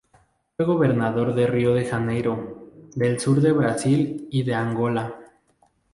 Fue 0.57 0.65
gobernador 0.65 1.35
de 1.35 1.45
Río 1.45 1.75
de 1.75 1.85
Janeiro, 1.85 2.71
del 2.95 3.19
Sur 3.19 3.39
de 3.39 3.51
Brasil 3.51 4.27
y 4.31 4.41
de 4.41 4.55
Angola. 4.55 5.15